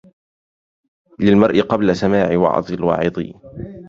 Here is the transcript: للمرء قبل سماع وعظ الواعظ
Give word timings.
للمرء 1.19 1.61
قبل 1.61 1.95
سماع 1.95 2.37
وعظ 2.37 2.71
الواعظ 2.71 3.23